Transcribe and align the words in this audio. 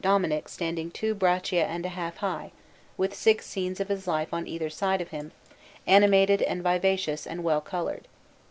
Dominic 0.03 0.49
standing 0.49 0.89
two 0.89 1.13
braccia 1.13 1.63
and 1.63 1.85
a 1.85 1.89
half 1.89 2.17
high, 2.17 2.51
with 2.97 3.13
six 3.13 3.45
scenes 3.45 3.79
of 3.79 3.87
his 3.87 4.07
life 4.07 4.33
on 4.33 4.47
either 4.47 4.67
side 4.67 4.99
of 4.99 5.09
him, 5.09 5.31
animated 5.85 6.41
and 6.41 6.63
vivacious 6.63 7.27
and 7.27 7.43
well 7.43 7.61
coloured. 7.61 8.07